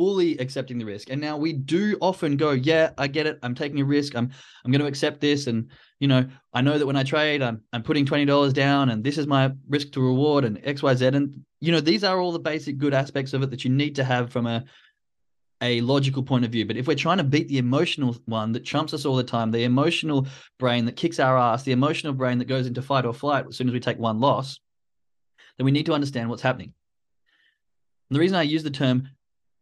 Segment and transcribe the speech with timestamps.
[0.00, 1.10] fully accepting the risk.
[1.10, 3.38] And now we do often go, yeah, I get it.
[3.42, 4.16] I'm taking a risk.
[4.16, 4.30] I'm
[4.64, 5.46] I'm going to accept this.
[5.46, 8.88] And you know, I know that when I trade, I'm I'm putting twenty dollars down,
[8.88, 11.08] and this is my risk to reward, and X Y Z.
[11.08, 13.94] And you know, these are all the basic good aspects of it that you need
[13.96, 14.64] to have from a
[15.60, 16.64] a logical point of view.
[16.64, 19.50] But if we're trying to beat the emotional one that trumps us all the time,
[19.50, 20.26] the emotional
[20.58, 23.56] brain that kicks our ass, the emotional brain that goes into fight or flight as
[23.56, 24.60] soon as we take one loss,
[25.58, 26.72] then we need to understand what's happening.
[28.08, 29.10] And the reason I use the term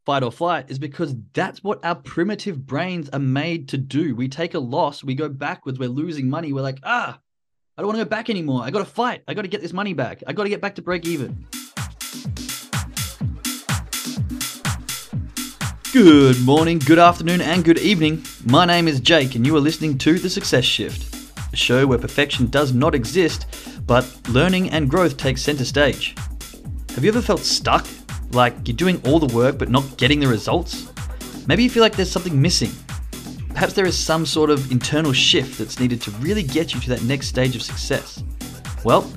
[0.08, 4.14] fight or flight is because that's what our primitive brains are made to do.
[4.14, 6.50] We take a loss, we go backwards, we're losing money.
[6.50, 7.20] We're like, ah,
[7.76, 8.62] I don't want to go back anymore.
[8.62, 9.22] I got to fight.
[9.28, 10.22] I got to get this money back.
[10.26, 11.46] I got to get back to break even.
[15.92, 18.24] Good morning, good afternoon, and good evening.
[18.46, 21.98] My name is Jake, and you are listening to The Success Shift, a show where
[21.98, 23.44] perfection does not exist,
[23.86, 26.14] but learning and growth takes center stage.
[26.94, 27.86] Have you ever felt stuck
[28.32, 30.92] like you're doing all the work but not getting the results?
[31.46, 32.70] Maybe you feel like there's something missing.
[33.50, 36.88] Perhaps there is some sort of internal shift that's needed to really get you to
[36.90, 38.22] that next stage of success.
[38.84, 39.10] Well,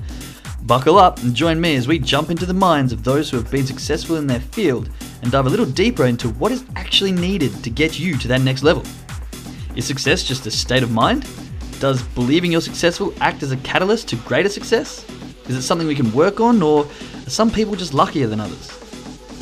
[0.62, 3.50] buckle up and join me as we jump into the minds of those who have
[3.50, 4.90] been successful in their field
[5.22, 8.40] and dive a little deeper into what is actually needed to get you to that
[8.40, 8.82] next level.
[9.76, 11.26] Is success just a state of mind?
[11.80, 15.04] Does believing you're successful act as a catalyst to greater success?
[15.48, 18.81] Is it something we can work on, or are some people just luckier than others?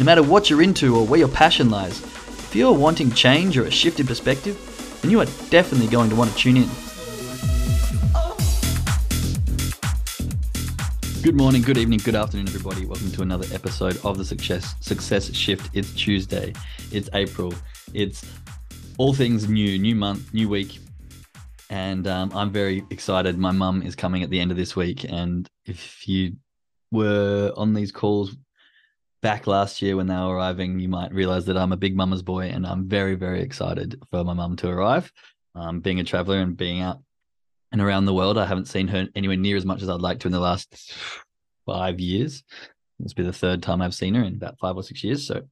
[0.01, 3.67] No matter what you're into or where your passion lies, if you're wanting change or
[3.67, 4.57] a shift in perspective,
[5.03, 6.70] then you are definitely going to want to tune in.
[11.23, 12.87] Good morning, good evening, good afternoon, everybody.
[12.87, 15.69] Welcome to another episode of the Success Success Shift.
[15.75, 16.55] It's Tuesday,
[16.91, 17.53] it's April,
[17.92, 18.25] it's
[18.97, 20.79] all things new, new month, new week,
[21.69, 23.37] and um, I'm very excited.
[23.37, 26.37] My mum is coming at the end of this week, and if you
[26.91, 28.35] were on these calls
[29.23, 32.23] back last year when they were arriving, you might realize that I'm a big mama's
[32.23, 35.13] boy and I'm very, very excited for my mum to arrive.
[35.55, 37.01] Um, being a traveler and being out
[37.73, 40.20] and around the world, I haven't seen her anywhere near as much as I'd like
[40.20, 40.95] to in the last
[41.67, 42.42] five years.
[42.98, 45.27] This will be the third time I've seen her in about five or six years.
[45.27, 45.42] So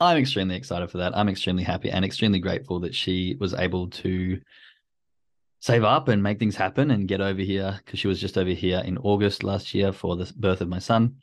[0.00, 1.16] I'm extremely excited for that.
[1.16, 4.40] I'm extremely happy and extremely grateful that she was able to
[5.60, 8.50] save up and make things happen and get over here because she was just over
[8.50, 11.16] here in August last year for the birth of my son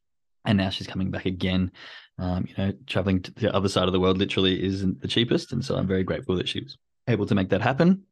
[0.46, 1.72] and now she's coming back again.
[2.18, 5.54] Um, you know, traveling to the other side of the world literally isn't the cheapest,
[5.54, 8.04] and so I'm very grateful that she was able to make that happen.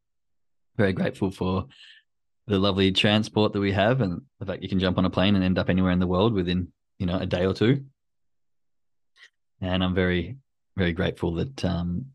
[0.78, 1.68] Very grateful for
[2.48, 5.36] the lovely transport that we have, and the fact you can jump on a plane
[5.36, 7.86] and end up anywhere in the world within you know a day or two.
[9.62, 10.38] And I'm very,
[10.78, 12.08] very grateful that um,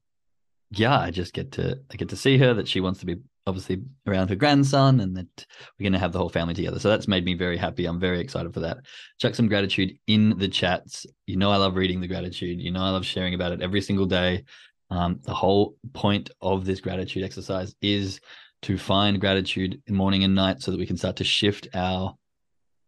[0.70, 2.54] yeah, I just get to I get to see her.
[2.54, 3.16] That she wants to be
[3.47, 5.47] obviously around her grandson and that
[5.78, 6.78] we're going to have the whole family together.
[6.78, 7.87] So that's made me very happy.
[7.87, 8.78] I'm very excited for that.
[9.19, 11.06] Chuck some gratitude in the chats.
[11.27, 12.60] You know, I love reading the gratitude.
[12.60, 14.44] You know, I love sharing about it every single day.
[14.91, 18.21] Um, the whole point of this gratitude exercise is
[18.62, 22.15] to find gratitude morning and night so that we can start to shift our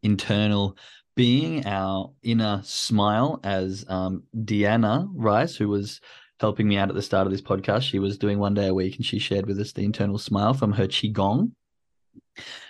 [0.02, 0.76] internal
[1.16, 6.00] being, our inner smile, as um, Deanna Rice, who was
[6.40, 7.82] helping me out at the start of this podcast.
[7.82, 10.54] She was doing one day a week and she shared with us the internal smile
[10.54, 11.52] from her Qigong.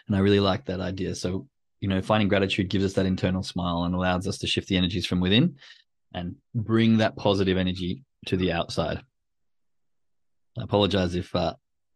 [0.06, 1.14] And I really like that idea.
[1.14, 1.48] So,
[1.80, 4.76] you know, finding gratitude gives us that internal smile and allows us to shift the
[4.76, 5.56] energies from within
[6.14, 9.00] and bring that positive energy to the outside.
[10.58, 11.54] I apologize if uh,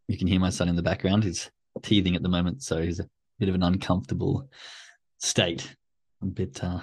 [0.08, 1.24] you can hear my son in the background.
[1.24, 1.50] He's
[1.82, 4.48] teething at the moment, so he's a bit of an uncomfortable
[5.18, 5.76] state.
[6.22, 6.80] A bit, uh,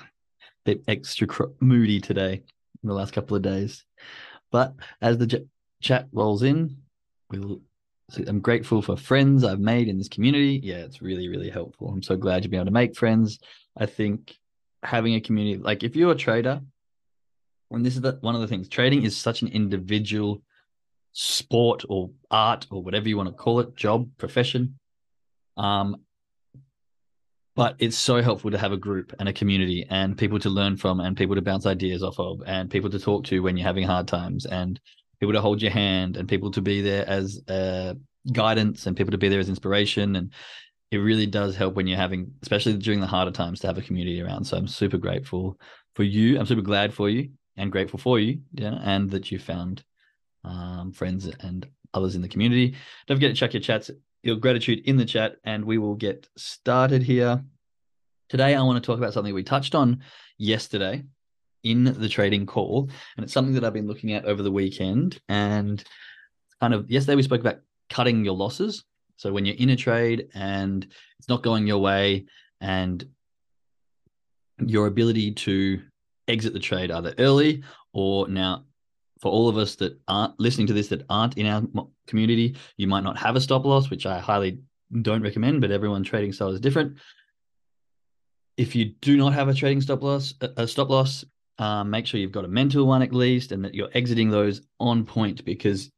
[0.66, 1.28] bit extra
[1.60, 2.42] moody today
[2.84, 3.86] in the last couple of days.
[4.52, 5.46] But as the j-
[5.82, 6.78] chat rolls in,
[7.30, 7.62] we'll.
[8.26, 10.62] I'm grateful for friends I've made in this community.
[10.64, 11.90] Yeah, it's really, really helpful.
[11.90, 13.38] I'm so glad you've been able to make friends.
[13.76, 14.34] I think
[14.82, 16.62] having a community, like if you're a trader,
[17.70, 20.42] and this is the, one of the things, trading is such an individual
[21.12, 24.80] sport or art or whatever you want to call it, job, profession.
[25.58, 25.98] Um,
[27.58, 30.78] but it's so helpful to have a group and a community and people to learn
[30.78, 33.66] from and people to bounce ideas off of and people to talk to when you're
[33.66, 34.80] having hard times and
[35.20, 37.96] people to hold your hand and people to be there as uh,
[38.32, 40.18] guidance and people to be there as inspiration.
[40.18, 40.32] And
[40.92, 43.82] it really does help when you're having especially during the harder times to have a
[43.82, 44.46] community around.
[44.46, 45.60] So i'm super grateful
[45.96, 46.40] for you.
[46.40, 49.84] I'm super glad for you and grateful for you yeah, and that you found
[50.44, 52.76] um, friends and others in the community.
[53.08, 53.90] Don't forget to check your chats
[54.24, 57.44] your gratitude in the chat and we will get started here.
[58.30, 60.02] Today, I want to talk about something we touched on
[60.38, 61.04] yesterday
[61.64, 62.90] in the trading call.
[63.16, 65.20] And it's something that I've been looking at over the weekend.
[65.30, 65.84] And
[66.60, 67.60] kind of yesterday, we spoke about
[67.90, 68.84] cutting your losses.
[69.16, 70.86] So when you're in a trade and
[71.20, 72.26] it's not going your way,
[72.62, 73.06] and
[74.66, 75.82] your ability to
[76.28, 78.66] exit the trade either early or now
[79.22, 81.64] for all of us that aren't listening to this that aren't in our
[82.08, 84.60] community, you might not have a stop loss, which I highly
[85.02, 86.98] don't recommend, but everyone trading style is different.
[88.58, 91.26] If you do not have a trading stop loss, a stop loss,
[91.60, 94.62] um, make sure you've got a mental one at least, and that you're exiting those
[94.80, 95.44] on point.
[95.46, 95.90] Because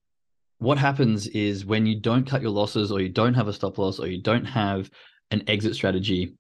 [0.58, 3.78] what happens is when you don't cut your losses, or you don't have a stop
[3.78, 4.90] loss, or you don't have
[5.32, 6.36] an exit strategy,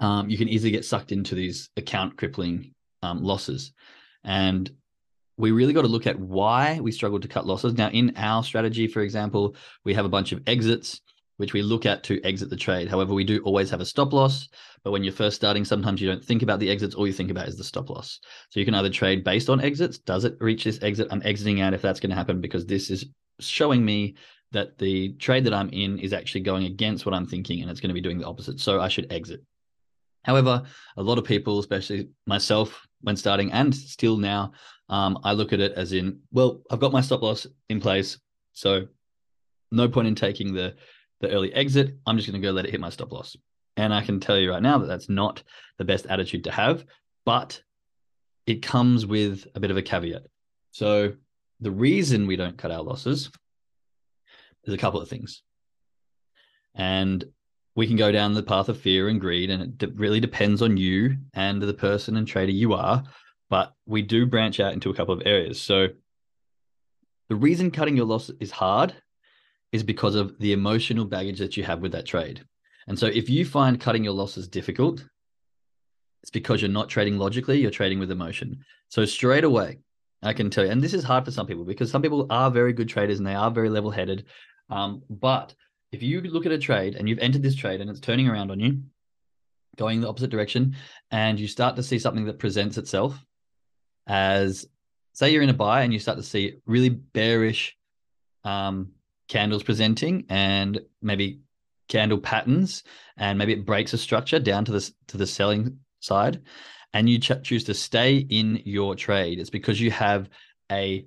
[0.00, 2.72] um, you can easily get sucked into these account crippling
[3.02, 3.72] um, losses.
[4.24, 4.70] And
[5.36, 7.74] we really got to look at why we struggle to cut losses.
[7.74, 11.00] Now, in our strategy, for example, we have a bunch of exits,
[11.38, 12.88] which we look at to exit the trade.
[12.88, 14.48] However, we do always have a stop loss.
[14.84, 16.94] But when you're first starting, sometimes you don't think about the exits.
[16.94, 18.20] All you think about is the stop loss.
[18.50, 19.98] So you can either trade based on exits.
[19.98, 21.08] Does it reach this exit?
[21.10, 23.06] I'm exiting out if that's going to happen because this is
[23.40, 24.14] showing me
[24.52, 27.80] that the trade that I'm in is actually going against what I'm thinking and it's
[27.80, 28.60] going to be doing the opposite.
[28.60, 29.42] So I should exit.
[30.22, 30.62] However,
[30.96, 34.52] a lot of people, especially myself, when starting and still now,
[34.88, 38.18] um, I look at it as in, well, I've got my stop loss in place,
[38.52, 38.86] so
[39.70, 40.74] no point in taking the
[41.20, 41.96] the early exit.
[42.06, 43.36] I'm just going to go let it hit my stop loss.
[43.76, 45.42] And I can tell you right now that that's not
[45.78, 46.84] the best attitude to have,
[47.24, 47.62] but
[48.46, 50.26] it comes with a bit of a caveat.
[50.72, 51.14] So
[51.60, 53.30] the reason we don't cut our losses
[54.64, 55.42] is a couple of things.
[56.74, 57.24] And
[57.76, 60.76] we can go down the path of fear and greed, and it really depends on
[60.76, 63.02] you and the person and trader you are.
[63.54, 65.62] But we do branch out into a couple of areas.
[65.62, 65.86] So
[67.28, 68.92] the reason cutting your loss is hard
[69.70, 72.44] is because of the emotional baggage that you have with that trade.
[72.88, 75.04] And so if you find cutting your losses difficult,
[76.24, 78.58] it's because you're not trading logically, you're trading with emotion.
[78.88, 79.78] So straight away,
[80.20, 82.50] I can tell you, and this is hard for some people because some people are
[82.50, 84.24] very good traders and they are very level headed.
[84.68, 85.54] Um, but
[85.92, 88.50] if you look at a trade and you've entered this trade and it's turning around
[88.50, 88.82] on you,
[89.76, 90.74] going the opposite direction,
[91.12, 93.24] and you start to see something that presents itself
[94.06, 94.66] as,
[95.12, 97.76] say, you're in a buy and you start to see really bearish
[98.44, 98.92] um,
[99.28, 101.40] candles presenting and maybe
[101.88, 102.82] candle patterns,
[103.16, 106.42] and maybe it breaks a structure down to the to the selling side,
[106.92, 109.38] and you ch- choose to stay in your trade.
[109.38, 110.28] It's because you have
[110.70, 111.06] a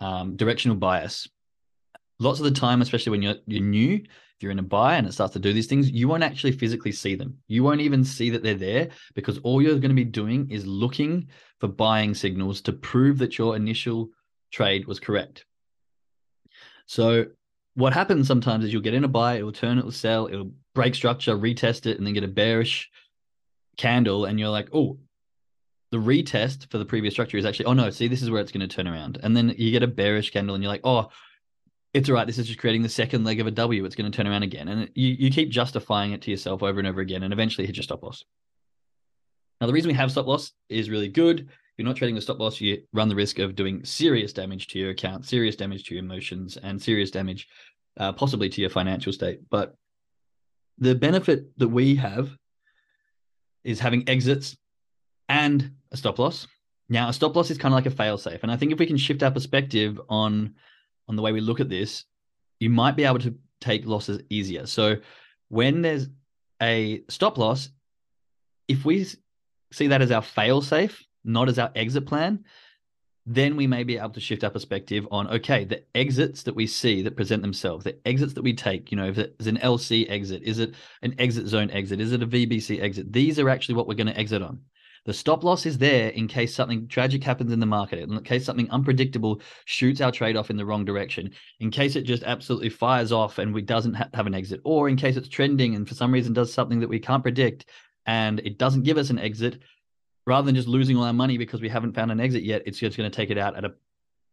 [0.00, 1.28] um, directional bias
[2.22, 4.02] lots of the time, especially when you're you're new,
[4.42, 6.92] you're in a buy and it starts to do these things, you won't actually physically
[6.92, 7.38] see them.
[7.48, 10.66] You won't even see that they're there because all you're going to be doing is
[10.66, 11.28] looking
[11.60, 14.10] for buying signals to prove that your initial
[14.50, 15.46] trade was correct.
[16.86, 17.26] So
[17.74, 20.26] what happens sometimes is you'll get in a buy, it will turn, it will sell,
[20.26, 22.90] it'll break structure, retest it, and then get a bearish
[23.78, 24.98] candle, and you're like, oh,
[25.90, 28.52] the retest for the previous structure is actually, oh no, see, this is where it's
[28.52, 29.18] going to turn around.
[29.22, 31.08] And then you get a bearish candle, and you're like, oh,
[31.94, 32.26] it's all right.
[32.26, 33.84] This is just creating the second leg of a W.
[33.84, 34.68] It's going to turn around again.
[34.68, 37.76] And you, you keep justifying it to yourself over and over again and eventually hit
[37.76, 38.24] your stop loss.
[39.60, 41.40] Now, the reason we have stop loss is really good.
[41.40, 44.68] If you're not trading with stop loss, you run the risk of doing serious damage
[44.68, 47.48] to your account, serious damage to your emotions, and serious damage
[47.98, 49.40] uh, possibly to your financial state.
[49.50, 49.76] But
[50.78, 52.30] the benefit that we have
[53.64, 54.56] is having exits
[55.28, 56.46] and a stop loss.
[56.88, 58.42] Now, a stop loss is kind of like a fail safe.
[58.42, 60.54] And I think if we can shift our perspective on
[61.08, 62.04] on the way we look at this,
[62.60, 64.66] you might be able to take losses easier.
[64.66, 64.96] So
[65.48, 66.08] when there's
[66.60, 67.70] a stop loss,
[68.68, 69.06] if we
[69.72, 72.44] see that as our fail safe, not as our exit plan,
[73.24, 76.66] then we may be able to shift our perspective on okay, the exits that we
[76.66, 80.10] see that present themselves, the exits that we take, you know, if it's an LC
[80.10, 83.12] exit, is it an exit zone exit, is it a VBC exit?
[83.12, 84.60] These are actually what we're going to exit on.
[85.04, 88.44] The stop loss is there in case something tragic happens in the market, in case
[88.44, 92.68] something unpredictable shoots our trade off in the wrong direction, in case it just absolutely
[92.68, 95.88] fires off and we doesn't ha- have an exit, or in case it's trending and
[95.88, 97.66] for some reason does something that we can't predict
[98.06, 99.60] and it doesn't give us an exit,
[100.24, 102.78] rather than just losing all our money because we haven't found an exit yet, it's
[102.78, 103.74] just going to take it out at a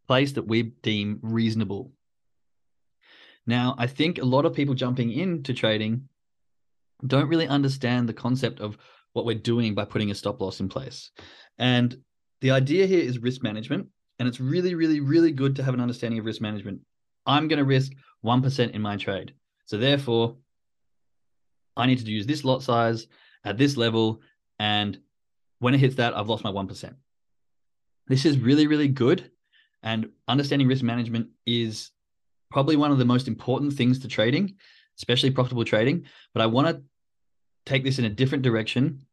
[0.06, 1.92] place that we deem reasonable.
[3.46, 6.08] Now, I think a lot of people jumping into trading
[7.04, 8.78] don't really understand the concept of
[9.12, 11.10] what we're doing by putting a stop loss in place.
[11.58, 11.96] And
[12.40, 13.88] the idea here is risk management.
[14.18, 16.80] And it's really, really, really good to have an understanding of risk management.
[17.26, 17.92] I'm going to risk
[18.24, 19.32] 1% in my trade.
[19.64, 20.36] So therefore,
[21.76, 23.06] I need to use this lot size
[23.44, 24.20] at this level.
[24.58, 24.98] And
[25.58, 26.94] when it hits that, I've lost my 1%.
[28.08, 29.30] This is really, really good.
[29.82, 31.90] And understanding risk management is
[32.50, 34.56] probably one of the most important things to trading,
[34.98, 36.04] especially profitable trading.
[36.34, 36.82] But I want to
[37.66, 39.06] take this in a different direction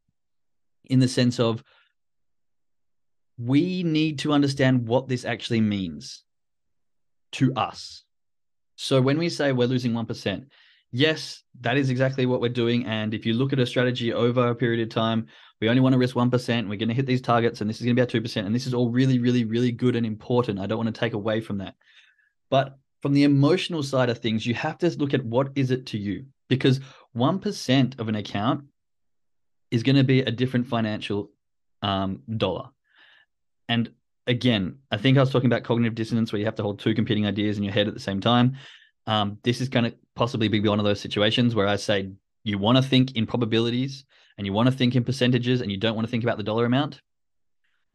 [0.85, 1.63] in the sense of
[3.37, 6.23] we need to understand what this actually means
[7.33, 8.03] to us.
[8.75, 10.45] So when we say we're losing 1%,
[10.91, 12.85] yes, that is exactly what we're doing.
[12.85, 15.27] And if you look at a strategy over a period of time,
[15.59, 16.69] we only want to risk 1%.
[16.69, 18.45] We're going to hit these targets, and this is going to be at 2%.
[18.45, 20.59] And this is all really, really, really good and important.
[20.59, 21.75] I don't want to take away from that.
[22.49, 25.87] But from the emotional side of things, you have to look at what is it
[25.87, 26.25] to you?
[26.47, 26.79] Because
[27.17, 28.65] 1% of an account
[29.71, 31.31] is going to be a different financial
[31.81, 32.69] um, dollar.
[33.67, 33.91] And
[34.27, 36.93] again, I think I was talking about cognitive dissonance where you have to hold two
[36.93, 38.55] competing ideas in your head at the same time.
[39.07, 42.11] Um, this is going to possibly be one of those situations where I say
[42.43, 44.05] you want to think in probabilities
[44.37, 46.43] and you want to think in percentages and you don't want to think about the
[46.43, 47.01] dollar amount.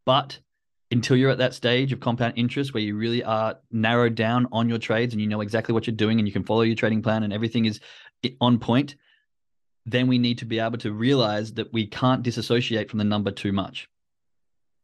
[0.05, 0.38] But
[0.91, 4.69] until you're at that stage of compound interest where you really are narrowed down on
[4.69, 7.02] your trades and you know exactly what you're doing and you can follow your trading
[7.02, 7.81] plan and everything is
[8.41, 8.97] on point,
[9.87, 13.31] then we need to be able to realize that we can't disassociate from the number
[13.31, 13.89] too much.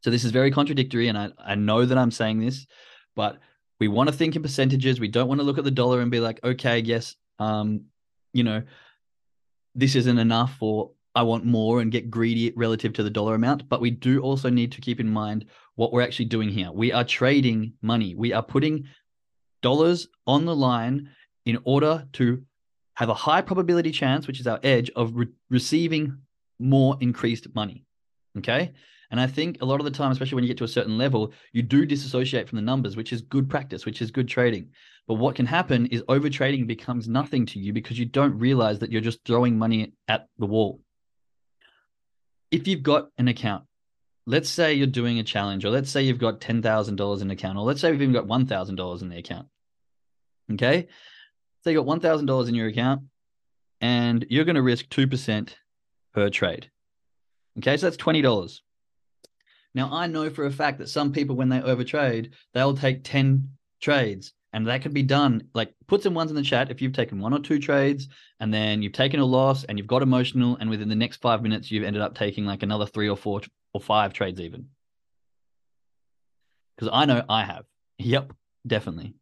[0.02, 1.08] So this is very contradictory.
[1.08, 2.66] And I, I know that I'm saying this,
[3.14, 3.38] but
[3.80, 5.00] we want to think in percentages.
[5.00, 7.82] We don't want to look at the dollar and be like, okay, yes, um,
[8.32, 8.62] you know,
[9.74, 13.68] this isn't enough or I want more and get greedy relative to the dollar amount.
[13.68, 16.70] But we do also need to keep in mind what we're actually doing here.
[16.72, 18.14] We are trading money.
[18.14, 18.84] We are putting
[19.62, 21.10] dollars on the line
[21.46, 22.42] in order to
[22.98, 26.18] have a high probability chance, which is our edge, of re- receiving
[26.58, 27.84] more increased money.
[28.36, 28.72] Okay.
[29.12, 30.98] And I think a lot of the time, especially when you get to a certain
[30.98, 34.70] level, you do disassociate from the numbers, which is good practice, which is good trading.
[35.06, 38.80] But what can happen is over trading becomes nothing to you because you don't realize
[38.80, 40.80] that you're just throwing money at the wall.
[42.50, 43.62] If you've got an account,
[44.26, 47.58] let's say you're doing a challenge, or let's say you've got $10,000 in the account,
[47.58, 49.46] or let's say we've even got $1,000 in the account.
[50.52, 50.88] Okay.
[51.62, 53.02] So you got $1,000 in your account
[53.80, 55.54] and you're going to risk 2%
[56.14, 56.70] per trade.
[57.58, 57.76] Okay.
[57.76, 58.60] So that's $20.
[59.74, 63.48] Now, I know for a fact that some people, when they overtrade, they'll take 10
[63.80, 65.48] trades and that could be done.
[65.54, 68.08] Like, put some ones in the chat if you've taken one or two trades
[68.40, 71.42] and then you've taken a loss and you've got emotional, and within the next five
[71.42, 73.42] minutes, you've ended up taking like another three or four
[73.74, 74.68] or five trades, even.
[76.76, 77.64] Because I know I have.
[77.98, 78.32] Yep,
[78.66, 79.14] definitely.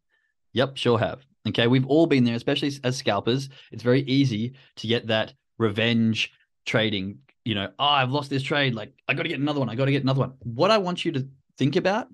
[0.53, 1.25] Yep, sure have.
[1.49, 1.67] Okay.
[1.67, 3.49] We've all been there, especially as scalpers.
[3.71, 6.31] It's very easy to get that revenge
[6.65, 8.75] trading you know, oh, I've lost this trade.
[8.75, 9.69] Like, I got to get another one.
[9.69, 10.33] I got to get another one.
[10.39, 11.25] What I want you to
[11.57, 12.09] think about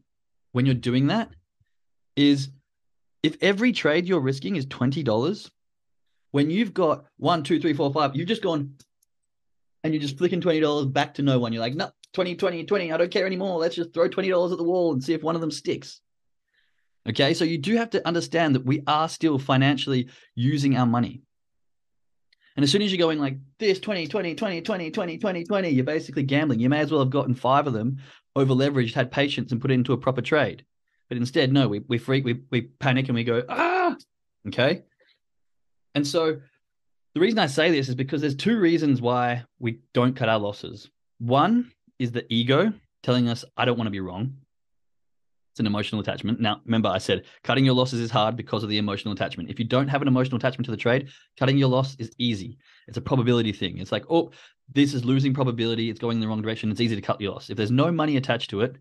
[0.51, 1.31] when you're doing that
[2.15, 2.49] is
[3.23, 5.49] if every trade you're risking is $20,
[6.29, 8.75] when you've got one, two, three, four, five, you've just gone
[9.83, 11.51] and you're just flicking $20 back to no one.
[11.51, 12.91] You're like, no, 20, 20, 20.
[12.91, 13.57] I don't care anymore.
[13.57, 15.99] Let's just throw $20 at the wall and see if one of them sticks.
[17.09, 17.33] Okay.
[17.33, 21.21] So you do have to understand that we are still financially using our money.
[22.55, 25.69] And as soon as you're going like this 20, 20, 20, 20, 20, 20, 20,
[25.69, 26.59] you're basically gambling.
[26.59, 27.97] You may as well have gotten five of them,
[28.35, 30.63] over leveraged, had patience, and put it into a proper trade.
[31.09, 33.95] But instead, no, we, we freak, we, we panic and we go, ah,
[34.47, 34.83] okay.
[35.95, 36.41] And so
[37.13, 40.39] the reason I say this is because there's two reasons why we don't cut our
[40.39, 40.89] losses.
[41.19, 44.37] One is the ego telling us, I don't want to be wrong.
[45.53, 46.39] It's an emotional attachment.
[46.39, 49.51] Now, remember, I said cutting your losses is hard because of the emotional attachment.
[49.51, 52.57] If you don't have an emotional attachment to the trade, cutting your loss is easy.
[52.87, 53.77] It's a probability thing.
[53.77, 54.31] It's like, oh,
[54.73, 55.91] this is losing probability.
[55.91, 56.71] It's going in the wrong direction.
[56.71, 57.51] It's easy to cut your loss.
[57.51, 58.77] If there's no money attached to it,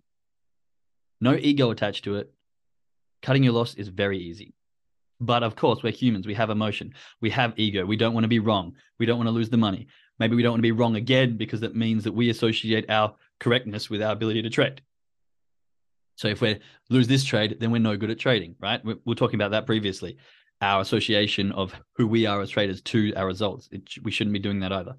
[1.20, 2.32] no ego attached to it,
[3.20, 4.54] cutting your loss is very easy.
[5.20, 6.26] But of course, we're humans.
[6.26, 6.94] We have emotion.
[7.20, 7.84] We have ego.
[7.84, 8.76] We don't want to be wrong.
[8.98, 9.88] We don't want to lose the money.
[10.18, 13.14] Maybe we don't want to be wrong again because that means that we associate our
[13.40, 14.80] correctness with our ability to trade.
[16.22, 18.80] So if we lose this trade, then we're no good at trading, right?
[18.84, 20.18] We are talking about that previously.
[20.60, 23.68] Our association of who we are as traders to our results.
[23.72, 24.94] It, we shouldn't be doing that either.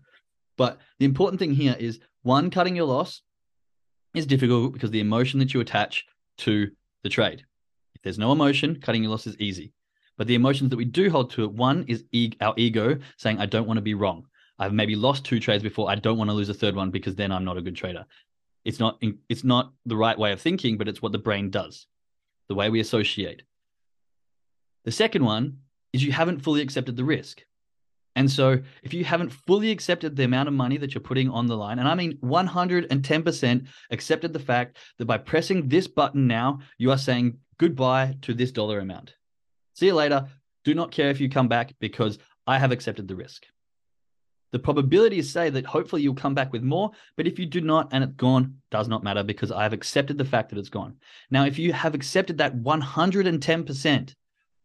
[0.57, 3.21] But the important thing here is one, cutting your loss
[4.13, 6.05] is difficult because the emotion that you attach
[6.39, 6.69] to
[7.03, 7.45] the trade.
[7.95, 9.71] If there's no emotion, cutting your loss is easy.
[10.17, 13.39] But the emotions that we do hold to it, one is e- our ego saying,
[13.39, 14.25] I don't want to be wrong.
[14.59, 15.89] I've maybe lost two trades before.
[15.89, 18.05] I don't want to lose a third one because then I'm not a good trader.
[18.65, 21.87] It's not it's not the right way of thinking, but it's what the brain does,
[22.47, 23.43] the way we associate.
[24.85, 25.59] The second one
[25.91, 27.43] is you haven't fully accepted the risk.
[28.15, 31.47] And so if you haven't fully accepted the amount of money that you're putting on
[31.47, 36.59] the line, and I mean 110% accepted the fact that by pressing this button now,
[36.77, 39.15] you are saying goodbye to this dollar amount.
[39.75, 40.27] See you later.
[40.63, 43.45] Do not care if you come back because I have accepted the risk.
[44.53, 47.89] The probabilities say that hopefully you'll come back with more, but if you do not
[47.91, 50.95] and it's gone, does not matter because I have accepted the fact that it's gone.
[51.31, 54.13] Now, if you have accepted that 110%,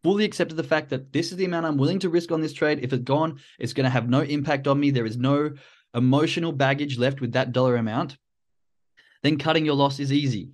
[0.05, 2.53] fully accepted the fact that this is the amount I'm willing to risk on this
[2.53, 4.91] trade, if it's gone, it's going to have no impact on me.
[4.91, 5.55] There is no
[5.95, 8.19] emotional baggage left with that dollar amount.
[9.23, 10.51] Then cutting your loss is easy.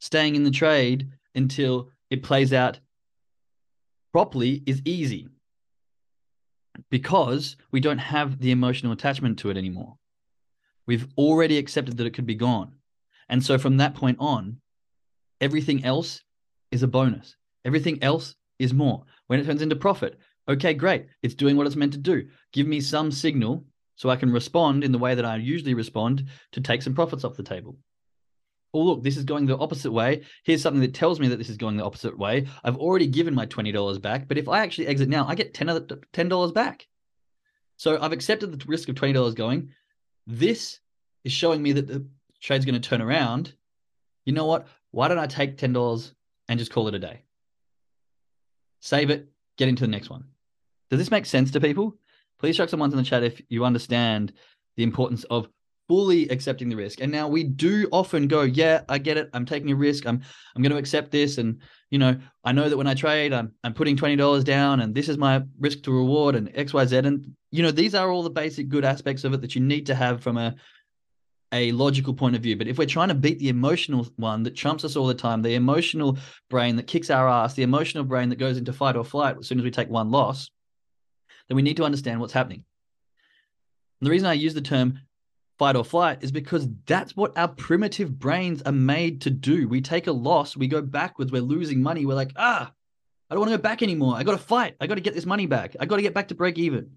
[0.00, 2.80] Staying in the trade until it plays out
[4.12, 5.28] properly is easy.
[6.90, 9.96] Because we don't have the emotional attachment to it anymore.
[10.86, 12.76] We've already accepted that it could be gone.
[13.28, 14.60] And so from that point on,
[15.40, 16.22] everything else
[16.70, 17.36] is a bonus.
[17.64, 19.04] Everything else is more.
[19.26, 20.18] When it turns into profit,
[20.48, 21.06] okay, great.
[21.22, 22.28] It's doing what it's meant to do.
[22.52, 23.64] Give me some signal
[23.96, 27.24] so I can respond in the way that I usually respond to take some profits
[27.24, 27.76] off the table.
[28.74, 30.22] Oh, look, this is going the opposite way.
[30.44, 32.46] Here's something that tells me that this is going the opposite way.
[32.62, 36.54] I've already given my $20 back, but if I actually exit now, I get $10
[36.54, 36.86] back.
[37.76, 39.70] So I've accepted the risk of $20 going.
[40.26, 40.80] This
[41.24, 42.06] is showing me that the
[42.40, 43.54] trade's going to turn around.
[44.24, 44.66] You know what?
[44.90, 46.12] Why don't I take $10
[46.48, 47.22] and just call it a day?
[48.80, 50.24] Save it, get into the next one.
[50.90, 51.96] Does this make sense to people?
[52.38, 54.32] Please chuck some ones in the chat if you understand
[54.76, 55.48] the importance of
[55.88, 57.00] fully accepting the risk.
[57.00, 59.30] And now we do often go, yeah, I get it.
[59.32, 60.06] I'm taking a risk.
[60.06, 60.20] I'm
[60.54, 61.38] I'm going to accept this.
[61.38, 64.80] And you know, I know that when I trade, I'm I'm putting twenty dollars down,
[64.80, 66.96] and this is my risk to reward and X Y Z.
[66.96, 69.86] And you know, these are all the basic good aspects of it that you need
[69.86, 70.54] to have from a
[71.52, 72.56] a logical point of view.
[72.56, 75.42] But if we're trying to beat the emotional one that trumps us all the time,
[75.42, 76.18] the emotional
[76.50, 79.46] brain that kicks our ass, the emotional brain that goes into fight or flight as
[79.46, 80.50] soon as we take one loss,
[81.48, 82.64] then we need to understand what's happening.
[84.00, 85.00] And the reason I use the term
[85.58, 89.68] fight or flight is because that's what our primitive brains are made to do.
[89.68, 92.04] We take a loss, we go backwards, we're losing money.
[92.04, 92.72] We're like, ah,
[93.28, 94.16] I don't want to go back anymore.
[94.16, 94.76] I got to fight.
[94.80, 95.76] I got to get this money back.
[95.80, 96.92] I got to get back to break even.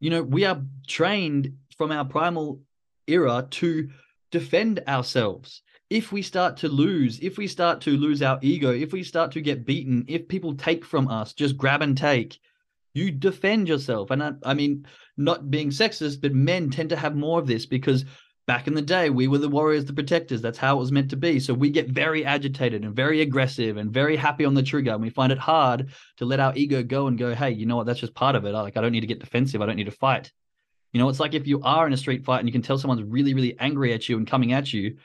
[0.00, 2.60] You know, we are trained from our primal
[3.06, 3.88] era to
[4.30, 5.62] defend ourselves.
[5.90, 9.30] If we start to lose, if we start to lose our ego, if we start
[9.32, 12.40] to get beaten, if people take from us, just grab and take,
[12.94, 14.10] you defend yourself.
[14.10, 17.66] And I, I mean, not being sexist, but men tend to have more of this
[17.66, 18.04] because
[18.46, 20.42] back in the day, we were the warriors, the protectors.
[20.42, 21.40] That's how it was meant to be.
[21.40, 24.92] So we get very agitated and very aggressive and very happy on the trigger.
[24.92, 27.76] And we find it hard to let our ego go and go, hey, you know
[27.76, 27.86] what?
[27.86, 28.52] That's just part of it.
[28.52, 29.62] Like, I don't need to get defensive.
[29.62, 30.32] I don't need to fight.
[30.92, 32.76] You know, it's like if you are in a street fight and you can tell
[32.76, 34.98] someone's really, really angry at you and coming at you,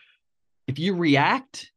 [0.68, 1.72] if you react,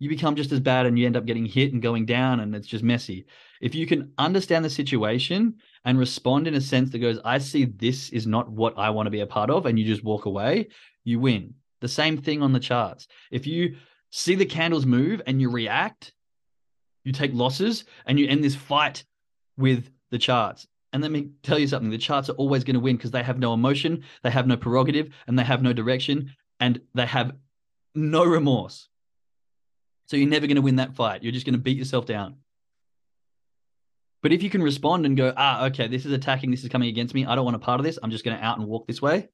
[0.00, 2.56] you become just as bad and you end up getting hit and going down and
[2.56, 3.26] it's just messy.
[3.60, 7.66] If you can understand the situation and respond in a sense that goes, I see
[7.66, 10.24] this is not what I want to be a part of, and you just walk
[10.24, 10.68] away,
[11.04, 11.54] you win.
[11.80, 13.08] The same thing on the charts.
[13.30, 13.76] If you
[14.10, 16.12] see the candles move and you react,
[17.04, 19.04] you take losses and you end this fight
[19.58, 20.66] with the charts.
[20.94, 23.22] And let me tell you something the charts are always going to win because they
[23.22, 27.32] have no emotion, they have no prerogative, and they have no direction, and they have
[27.94, 28.88] no remorse.
[30.10, 31.22] So you're never going to win that fight.
[31.22, 32.38] You're just going to beat yourself down.
[34.24, 36.88] But if you can respond and go, ah, okay, this is attacking, this is coming
[36.88, 37.24] against me.
[37.24, 37.96] I don't want a part of this.
[38.02, 39.28] I'm just going to out and walk this way.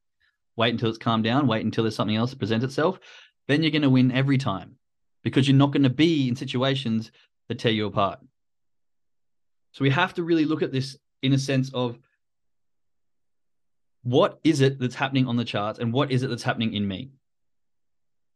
[0.55, 1.47] Wait until it's calmed down.
[1.47, 3.01] Wait until there's something else that presents itself.
[3.49, 4.77] Then you're going to win every time
[5.25, 7.11] because you're not going to be in situations
[7.49, 8.19] that tear you apart.
[9.73, 11.99] So we have to really look at this in a sense of
[14.03, 16.87] what is it that's happening on the charts and what is it that's happening in
[16.87, 17.13] me?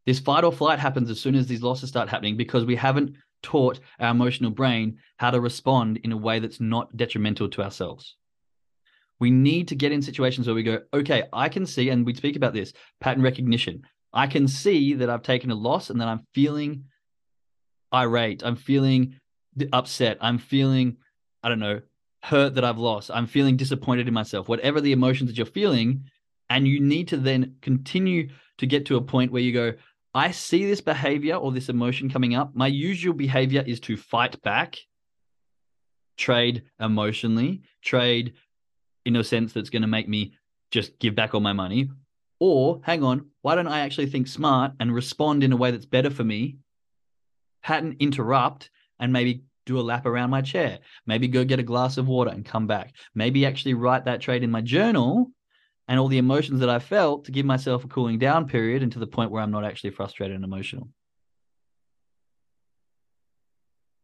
[0.05, 3.15] This fight or flight happens as soon as these losses start happening because we haven't
[3.43, 8.15] taught our emotional brain how to respond in a way that's not detrimental to ourselves.
[9.19, 12.15] We need to get in situations where we go, okay, I can see, and we
[12.15, 13.83] speak about this pattern recognition.
[14.13, 16.85] I can see that I've taken a loss and that I'm feeling
[17.93, 18.43] irate.
[18.43, 19.19] I'm feeling
[19.71, 20.17] upset.
[20.21, 20.97] I'm feeling,
[21.43, 21.81] I don't know,
[22.23, 23.11] hurt that I've lost.
[23.13, 26.05] I'm feeling disappointed in myself, whatever the emotions that you're feeling.
[26.49, 29.73] And you need to then continue to get to a point where you go,
[30.13, 32.53] I see this behavior or this emotion coming up.
[32.53, 34.77] My usual behavior is to fight back,
[36.17, 38.33] trade emotionally, trade
[39.05, 40.33] in a sense that's going to make me
[40.69, 41.89] just give back all my money.
[42.39, 45.85] Or hang on, why don't I actually think smart and respond in a way that's
[45.85, 46.57] better for me?
[47.63, 48.69] Pattern interrupt
[48.99, 50.79] and maybe do a lap around my chair.
[51.05, 52.95] Maybe go get a glass of water and come back.
[53.15, 55.31] Maybe actually write that trade in my journal
[55.91, 58.93] and all the emotions that I felt to give myself a cooling down period and
[58.93, 60.87] to the point where I'm not actually frustrated and emotional.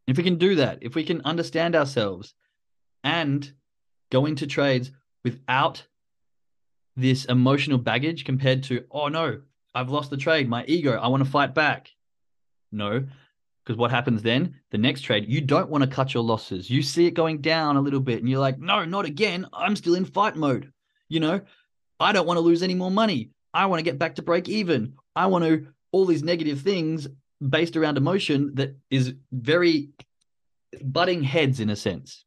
[0.06, 2.34] If we can do that, if we can understand ourselves
[3.06, 3.50] and
[4.12, 4.92] go into trades
[5.24, 5.88] without
[6.98, 9.40] this emotional baggage compared to, oh no,
[9.74, 11.90] I've lost the trade, my ego, I want to fight back.
[12.70, 13.06] No,
[13.64, 14.56] because what happens then?
[14.72, 16.70] The next trade, you don't want to cut your losses.
[16.70, 19.48] You see it going down a little bit and you're like, no, not again.
[19.54, 20.74] I'm still in fight mode.
[21.08, 21.40] You know,
[22.00, 23.32] I don't want to lose any more money.
[23.54, 24.94] I want to get back to break even.
[25.16, 27.08] I want to all these negative things
[27.48, 29.90] based around emotion that is very
[30.82, 32.26] butting heads in a sense.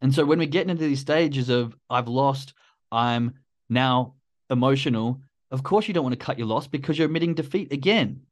[0.00, 2.54] And so when we get into these stages of I've lost,
[2.90, 3.34] I'm
[3.68, 4.14] now
[4.50, 8.22] emotional, of course you don't want to cut your loss because you're admitting defeat again,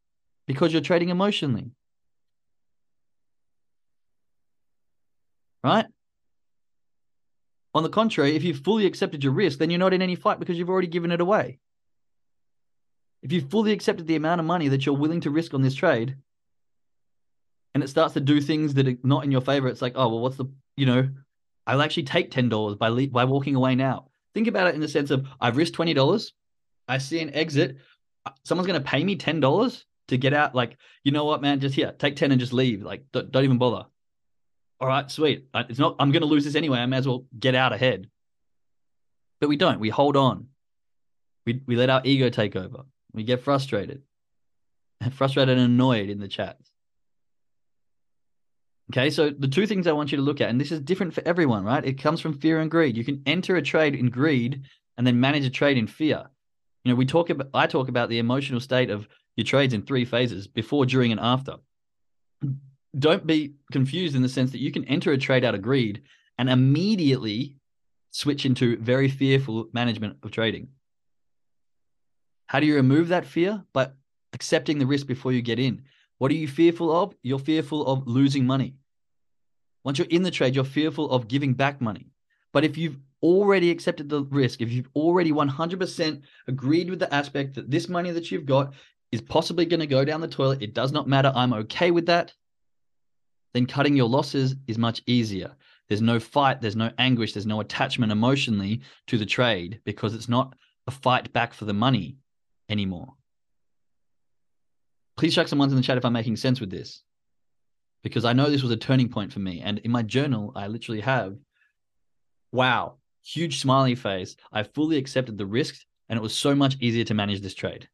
[0.46, 1.70] because you're trading emotionally.
[5.62, 5.87] Right?
[7.75, 10.39] On the contrary, if you've fully accepted your risk, then you're not in any fight
[10.39, 11.59] because you've already given it away.
[13.23, 15.75] If you've fully accepted the amount of money that you're willing to risk on this
[15.75, 16.17] trade,
[17.75, 20.09] and it starts to do things that are not in your favor, it's like, oh,
[20.09, 20.45] well, what's the,
[20.77, 21.09] you know,
[21.67, 24.11] I'll actually take $10 by, le- by walking away now.
[24.35, 26.31] Think about it in the sense of I've risked $20.
[26.87, 27.79] I see an exit.
[28.45, 30.55] Someone's going to pay me $10 to get out.
[30.55, 32.83] Like, you know what, man, just here, take 10 and just leave.
[32.83, 33.87] Like, don't, don't even bother.
[34.85, 35.47] All right, sweet.
[35.55, 36.79] Uh, it's not, I'm going to lose this anyway.
[36.79, 38.11] I may as well get out ahead.
[39.40, 39.81] But we don't.
[39.81, 40.49] We hold on.
[41.47, 42.83] We, we let our ego take over.
[43.14, 44.03] We get frustrated,
[45.12, 46.70] frustrated and annoyed in the chats.
[48.92, 51.14] Okay, so the two things I want you to look at, and this is different
[51.14, 51.83] for everyone, right?
[51.83, 52.94] It comes from fear and greed.
[52.94, 54.64] You can enter a trade in greed
[54.99, 56.25] and then manage a trade in fear.
[56.85, 59.81] You know, we talk about I talk about the emotional state of your trades in
[59.81, 61.57] three phases: before, during, and after.
[62.98, 66.02] Don't be confused in the sense that you can enter a trade out of greed
[66.38, 67.57] and immediately
[68.11, 70.68] switch into very fearful management of trading.
[72.46, 73.64] How do you remove that fear?
[73.72, 73.90] By
[74.33, 75.83] accepting the risk before you get in.
[76.18, 77.14] What are you fearful of?
[77.22, 78.76] You're fearful of losing money.
[79.85, 82.11] Once you're in the trade, you're fearful of giving back money.
[82.52, 87.54] But if you've already accepted the risk, if you've already 100% agreed with the aspect
[87.54, 88.74] that this money that you've got
[89.11, 92.07] is possibly going to go down the toilet, it does not matter, I'm okay with
[92.07, 92.33] that,
[93.55, 95.55] then cutting your losses is much easier.
[95.88, 100.29] There's no fight, there's no anguish, there's no attachment emotionally to the trade because it's
[100.29, 100.55] not
[100.87, 102.19] a fight back for the money
[102.69, 103.14] anymore.
[105.17, 107.03] Please check some ones in the chat if I'm making sense with this.
[108.03, 109.61] Because I know this was a turning point for me.
[109.61, 111.37] And in my journal, I literally have,
[112.53, 114.37] wow, huge smiley face.
[114.53, 117.88] I fully accepted the risks and it was so much easier to manage this trade.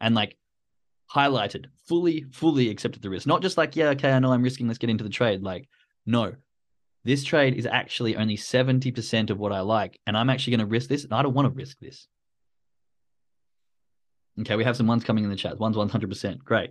[0.00, 0.36] And like
[1.12, 3.26] highlighted, fully, fully accepted the risk.
[3.26, 5.42] Not just like, yeah, okay, I know I'm risking, let's get into the trade.
[5.42, 5.68] Like,
[6.06, 6.34] no,
[7.04, 10.00] this trade is actually only 70% of what I like.
[10.06, 11.04] And I'm actually going to risk this.
[11.04, 12.08] And I don't want to risk this.
[14.40, 15.58] Okay, we have some ones coming in the chat.
[15.58, 16.38] One's 100%.
[16.38, 16.70] Great.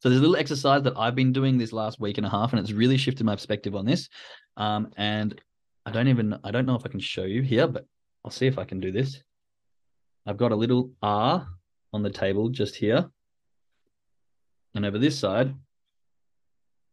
[0.00, 2.52] So there's a little exercise that I've been doing this last week and a half,
[2.52, 4.08] and it's really shifted my perspective on this.
[4.56, 5.38] Um, and
[5.84, 7.86] I don't even, I don't know if I can show you here, but
[8.24, 9.22] I'll see if I can do this.
[10.26, 11.46] I've got a little R
[11.92, 13.10] on the table just here.
[14.74, 15.54] And over this side,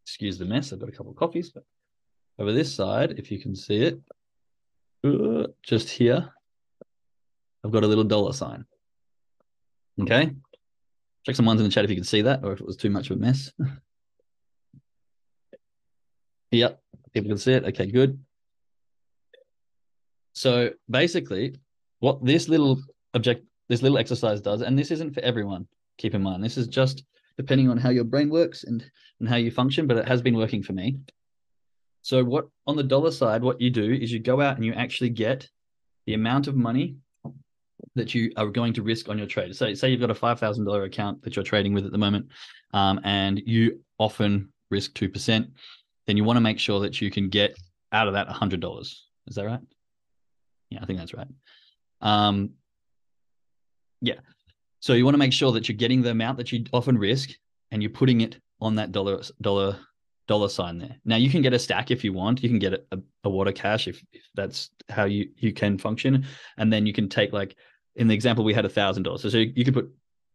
[0.04, 1.64] excuse the mess, I've got a couple of coffees, but
[2.38, 4.00] over this side, if you can see it,
[5.04, 6.28] uh, just here,
[7.64, 8.64] I've got a little dollar sign.
[10.00, 10.30] Okay.
[11.24, 12.76] Check some ones in the chat if you can see that or if it was
[12.76, 13.52] too much of a mess.
[16.50, 16.80] yep.
[17.12, 17.64] People can see it.
[17.64, 18.18] Okay, good.
[20.34, 21.56] So basically,
[21.98, 22.80] what this little
[23.12, 26.66] object, this little exercise does, and this isn't for everyone, keep in mind, this is
[26.66, 27.04] just
[27.36, 28.84] depending on how your brain works and,
[29.20, 30.98] and how you function, but it has been working for me.
[32.02, 34.72] So what on the dollar side, what you do is you go out and you
[34.72, 35.48] actually get
[36.06, 36.96] the amount of money
[37.94, 39.54] that you are going to risk on your trade.
[39.54, 41.98] So, say you've got a five thousand dollar account that you're trading with at the
[41.98, 42.28] moment,
[42.72, 45.50] um, and you often risk two percent.
[46.06, 47.56] Then you want to make sure that you can get
[47.92, 49.06] out of that hundred dollars.
[49.26, 49.60] Is that right?
[50.70, 51.28] Yeah, I think that's right.
[52.00, 52.50] Um,
[54.00, 54.20] yeah.
[54.80, 57.30] So you want to make sure that you're getting the amount that you often risk,
[57.70, 59.78] and you're putting it on that dollar dollar
[60.26, 60.96] dollar sign there.
[61.04, 62.42] Now you can get a stack if you want.
[62.42, 66.26] You can get a, a water cash if, if that's how you you can function,
[66.56, 67.56] and then you can take like
[67.96, 69.22] in the example we had a thousand dollars.
[69.22, 69.90] So, you could put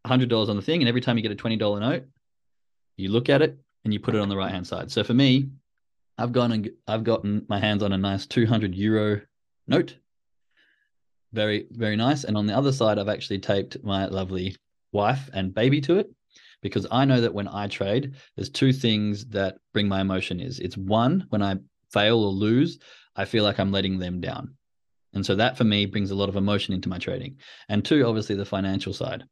[0.05, 2.05] hundred dollars on the thing, and every time you get a twenty dollar note,
[2.97, 4.91] you look at it and you put it on the right hand side.
[4.91, 5.49] So for me,
[6.17, 9.21] I've gone and I've gotten my hands on a nice two hundred euro
[9.67, 9.95] note.
[11.33, 12.23] Very very nice.
[12.23, 14.55] And on the other side, I've actually taped my lovely
[14.91, 16.09] wife and baby to it
[16.61, 20.59] because I know that when I trade, there's two things that bring my emotion is
[20.59, 21.57] it's one when I
[21.91, 22.79] fail or lose,
[23.15, 24.55] I feel like I'm letting them down.
[25.13, 27.37] And so that for me brings a lot of emotion into my trading.
[27.69, 29.25] And two, obviously the financial side.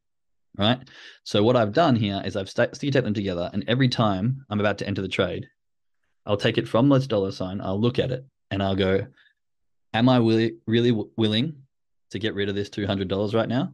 [0.57, 0.79] Right.
[1.23, 3.49] So what I've done here is I've st- sticky taped them together.
[3.53, 5.47] And every time I'm about to enter the trade,
[6.25, 9.07] I'll take it from this dollar sign, I'll look at it and I'll go,
[9.93, 11.55] Am I really, really willing
[12.12, 13.74] to get rid of this $200 right now?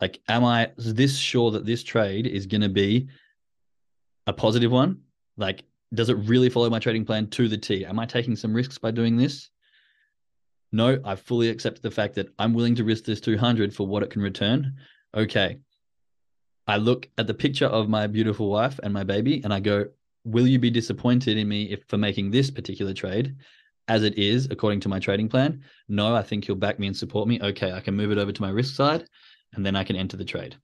[0.00, 3.08] Like, am I this sure that this trade is going to be
[4.26, 5.02] a positive one?
[5.36, 7.84] Like, does it really follow my trading plan to the T?
[7.84, 9.50] Am I taking some risks by doing this?
[10.72, 14.02] No, I fully accept the fact that I'm willing to risk this 200 for what
[14.02, 14.74] it can return.
[15.14, 15.58] Okay.
[16.66, 19.86] I look at the picture of my beautiful wife and my baby and I go,
[20.24, 23.36] will you be disappointed in me if for making this particular trade
[23.92, 25.62] as it is according to my trading plan?
[25.88, 27.38] No, I think you'll back me and support me.
[27.42, 29.04] Okay, I can move it over to my risk side
[29.52, 30.56] and then I can enter the trade.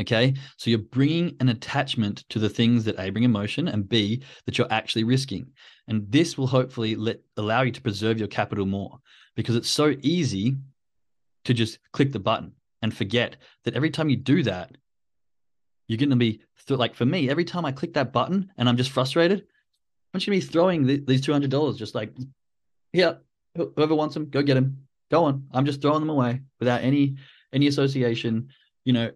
[0.00, 0.34] Okay.
[0.56, 4.56] So you're bringing an attachment to the things that A, bring emotion, and B, that
[4.56, 5.46] you're actually risking.
[5.88, 8.98] And this will hopefully let allow you to preserve your capital more
[9.34, 10.56] because it's so easy
[11.44, 14.70] to just click the button and forget that every time you do that,
[15.88, 18.76] you're going to be like for me, every time I click that button and I'm
[18.76, 19.44] just frustrated,
[20.14, 22.12] Just to be throwing the, these $200 just like,
[22.92, 23.14] yeah,
[23.56, 24.86] whoever wants them, go get them.
[25.10, 25.46] Go on.
[25.52, 27.16] I'm just throwing them away without any
[27.52, 28.48] any association,
[28.84, 29.10] you know.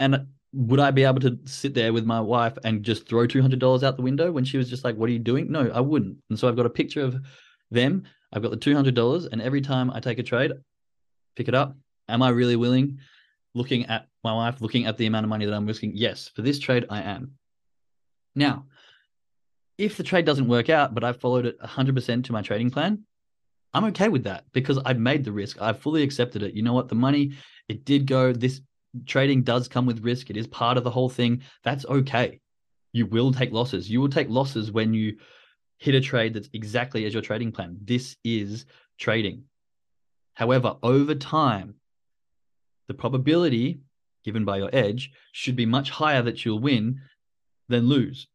[0.00, 3.42] And would I be able to sit there with my wife and just throw two
[3.42, 5.70] hundred dollars out the window when she was just like, "What are you doing?" No,
[5.70, 6.16] I wouldn't.
[6.30, 7.16] And so I've got a picture of
[7.70, 8.04] them.
[8.32, 10.52] I've got the two hundred dollars, and every time I take a trade,
[11.36, 11.76] pick it up.
[12.08, 12.98] Am I really willing?
[13.54, 15.92] Looking at my wife, looking at the amount of money that I'm risking.
[15.94, 17.32] Yes, for this trade, I am.
[18.34, 18.66] Now,
[19.78, 23.04] if the trade doesn't work out, but I've followed it 100% to my trading plan,
[23.72, 25.60] I'm okay with that because I've made the risk.
[25.60, 26.54] I've fully accepted it.
[26.54, 26.88] You know what?
[26.88, 27.32] The money,
[27.68, 28.32] it did go.
[28.32, 28.60] This
[29.06, 30.30] trading does come with risk.
[30.30, 31.42] It is part of the whole thing.
[31.62, 32.40] That's okay.
[32.92, 33.88] You will take losses.
[33.88, 35.18] You will take losses when you
[35.78, 37.76] hit a trade that's exactly as your trading plan.
[37.84, 38.66] This is
[38.98, 39.44] trading.
[40.34, 41.74] However, over time,
[42.88, 43.80] the probability
[44.24, 47.00] given by your edge should be much higher that you'll win
[47.68, 48.26] than lose.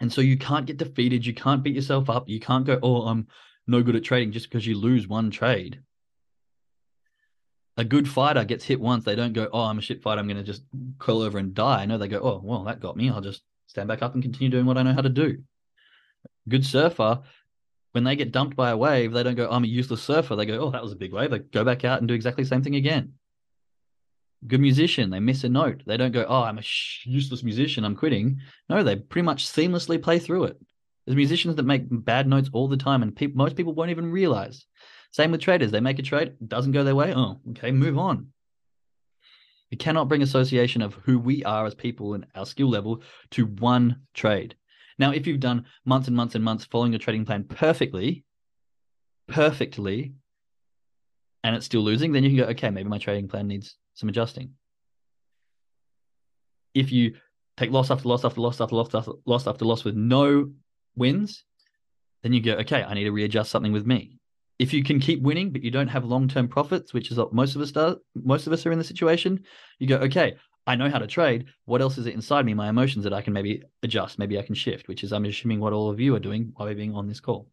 [0.00, 1.24] And so you can't get defeated.
[1.24, 2.28] You can't beat yourself up.
[2.28, 3.28] You can't go, oh, I'm
[3.66, 5.80] no good at trading just because you lose one trade.
[7.76, 9.04] A good fighter gets hit once.
[9.04, 10.20] They don't go, oh, I'm a shit fighter.
[10.20, 10.62] I'm going to just
[10.98, 11.86] curl over and die.
[11.86, 13.10] No, they go, oh, well, that got me.
[13.10, 15.38] I'll just stand back up and continue doing what I know how to do.
[16.48, 17.20] Good surfer,
[17.92, 20.36] when they get dumped by a wave, they don't go, I'm a useless surfer.
[20.36, 21.30] They go, oh, that was a big wave.
[21.30, 23.14] They go back out and do exactly the same thing again.
[24.46, 25.82] Good musician, they miss a note.
[25.86, 26.62] They don't go, oh, I'm a
[27.04, 27.84] useless musician.
[27.84, 28.40] I'm quitting.
[28.68, 30.60] No, they pretty much seamlessly play through it.
[31.06, 34.10] There's musicians that make bad notes all the time, and pe- most people won't even
[34.10, 34.66] realize.
[35.12, 35.70] Same with traders.
[35.70, 37.14] They make a trade, doesn't go their way.
[37.14, 38.28] Oh, okay, move on.
[39.70, 43.02] You cannot bring association of who we are as people and our skill level
[43.32, 44.56] to one trade.
[44.98, 48.24] Now, if you've done months and months and months following your trading plan perfectly,
[49.26, 50.14] perfectly,
[51.42, 54.08] and it's still losing, then you can go, okay, maybe my trading plan needs some
[54.08, 54.50] adjusting.
[56.74, 57.14] If you
[57.56, 60.50] take loss after loss after loss after loss after loss after loss with no
[60.96, 61.44] wins,
[62.22, 64.18] then you go, okay, I need to readjust something with me.
[64.58, 67.32] If you can keep winning, but you don't have long term profits, which is what
[67.32, 69.44] most of us do, most of us are in the situation,
[69.78, 71.46] you go, okay, I know how to trade.
[71.66, 74.42] What else is it inside me, my emotions that I can maybe adjust, maybe I
[74.42, 77.08] can shift, which is I'm assuming what all of you are doing by being on
[77.08, 77.48] this call.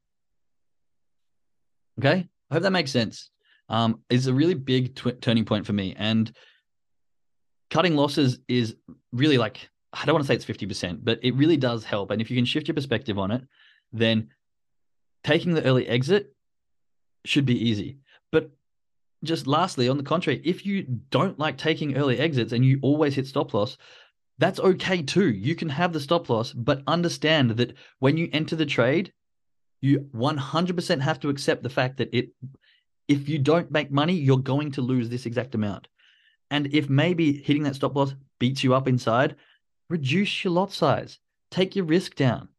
[1.99, 3.30] Okay, I hope that makes sense.
[3.71, 6.31] Um, it's a really big tw- turning point for me, and
[7.69, 8.75] cutting losses is
[9.12, 12.12] really like I don't want to say it's 50%, but it really does help.
[12.12, 13.43] And if you can shift your perspective on it,
[13.91, 14.29] then
[15.23, 16.34] taking the early exit
[17.25, 17.97] should be easy.
[18.31, 18.51] But
[19.23, 23.15] just lastly, on the contrary, if you don't like taking early exits and you always
[23.15, 23.77] hit stop loss,
[24.38, 25.29] that's okay too.
[25.29, 29.12] You can have the stop loss, but understand that when you enter the trade,
[29.81, 32.29] you 100% have to accept the fact that it
[33.07, 35.87] if you don't make money, you're going to lose this exact amount.
[36.49, 39.35] And if maybe hitting that stop loss beats you up inside,
[39.89, 42.49] reduce your lot size, take your risk down,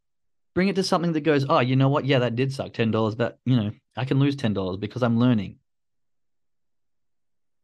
[0.55, 2.05] bring it to something that goes, oh, you know what?
[2.05, 5.57] Yeah, that did suck $10, but you know, I can lose $10 because I'm learning.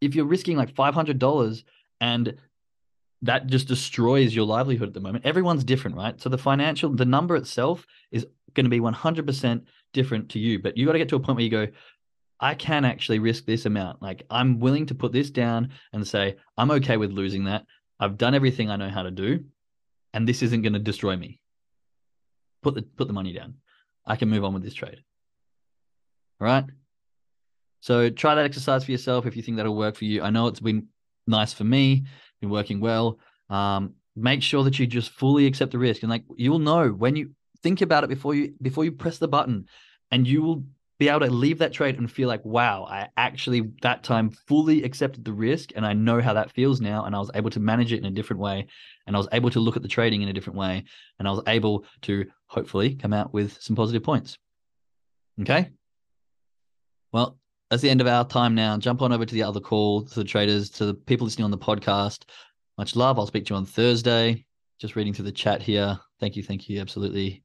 [0.00, 1.64] If you're risking like $500
[2.00, 2.36] and
[3.22, 6.20] that just destroys your livelihood at the moment, everyone's different, right?
[6.20, 9.62] So the financial, the number itself is going to be 100%
[9.92, 11.66] different to you, but you got to get to a point where you go,
[12.40, 14.00] I can actually risk this amount.
[14.00, 17.64] Like I'm willing to put this down and say, I'm okay with losing that.
[18.00, 19.44] I've done everything I know how to do
[20.14, 21.40] and this isn't going to destroy me.
[22.62, 23.54] Put the put the money down.
[24.06, 25.02] I can move on with this trade.
[26.40, 26.64] All right.
[27.80, 30.22] So try that exercise for yourself if you think that'll work for you.
[30.22, 30.88] I know it's been
[31.26, 32.04] nice for me,
[32.40, 33.18] been working well.
[33.50, 37.14] Um, make sure that you just fully accept the risk and like you'll know when
[37.14, 37.30] you
[37.62, 39.66] think about it before you before you press the button
[40.10, 40.64] and you will
[40.98, 44.82] be able to leave that trade and feel like, wow, I actually that time fully
[44.82, 47.04] accepted the risk and I know how that feels now.
[47.04, 48.66] And I was able to manage it in a different way.
[49.06, 50.84] And I was able to look at the trading in a different way.
[51.18, 54.38] And I was able to hopefully come out with some positive points.
[55.40, 55.70] Okay.
[57.12, 57.38] Well,
[57.70, 58.76] that's the end of our time now.
[58.76, 61.52] Jump on over to the other call, to the traders, to the people listening on
[61.52, 62.24] the podcast.
[62.76, 63.18] Much love.
[63.18, 64.44] I'll speak to you on Thursday.
[64.80, 65.98] Just reading through the chat here.
[66.18, 66.42] Thank you.
[66.42, 66.80] Thank you.
[66.80, 67.44] Absolutely.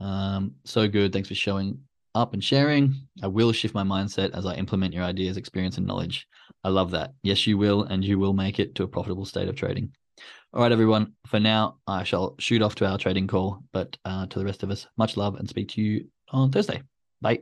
[0.00, 1.12] Um, so good.
[1.12, 1.78] Thanks for showing
[2.14, 2.94] up and sharing.
[3.22, 6.26] I will shift my mindset as I implement your ideas, experience, and knowledge.
[6.62, 7.12] I love that.
[7.22, 9.92] Yes, you will, and you will make it to a profitable state of trading.
[10.52, 11.14] All right, everyone.
[11.26, 14.62] For now, I shall shoot off to our trading call, but uh, to the rest
[14.62, 16.82] of us, much love and speak to you on Thursday.
[17.20, 17.40] Bye.